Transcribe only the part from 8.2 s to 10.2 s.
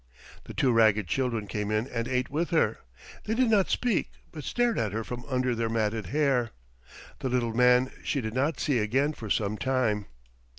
not see again for some time.